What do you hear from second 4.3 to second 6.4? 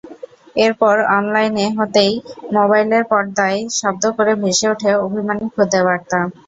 ভেসে ওঠে অভিমানী খুদে বার্তা।